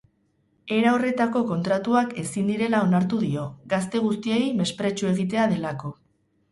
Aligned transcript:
Era 0.77 0.93
horretako 0.95 1.41
kontratuak 1.51 2.17
ezin 2.23 2.49
direla 2.53 2.81
onartu 2.89 3.21
dio, 3.27 3.47
gazte 3.75 4.05
guztiei 4.09 4.43
mespretxu 4.63 5.13
egitea 5.17 5.51
delako. 5.57 5.97